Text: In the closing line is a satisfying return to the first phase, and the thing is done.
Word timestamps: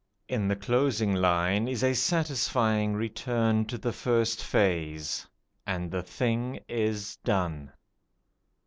In 0.27 0.47
the 0.47 0.55
closing 0.55 1.13
line 1.13 1.67
is 1.67 1.83
a 1.83 1.93
satisfying 1.93 2.93
return 2.95 3.65
to 3.65 3.77
the 3.77 3.93
first 3.93 4.43
phase, 4.43 5.27
and 5.67 5.91
the 5.91 6.01
thing 6.01 6.57
is 6.67 7.17
done. 7.17 7.71